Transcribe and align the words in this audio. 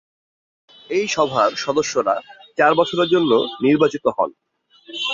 এই 0.89 1.05
সভার 1.07 1.49
সদস্যরা 1.55 2.15
চার 2.57 2.71
বছরের 2.75 3.07
জন্য 3.09 3.31
নির্বাচিত 3.61 4.05
হন। 4.17 4.29